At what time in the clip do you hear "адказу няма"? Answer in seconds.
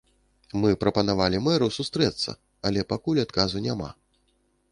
3.27-3.89